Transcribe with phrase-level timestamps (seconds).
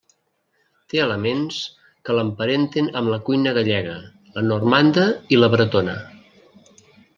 [0.93, 1.59] Té elements
[2.09, 3.99] que l'emparenten amb la cuina gallega,
[4.39, 5.97] la normanda i la bretona.